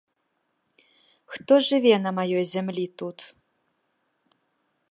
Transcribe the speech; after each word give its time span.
Хто 1.33 1.53
жыве 1.67 1.93
на 2.05 2.11
маёй 2.19 2.45
зямлі 2.53 2.85
тут? 3.03 3.17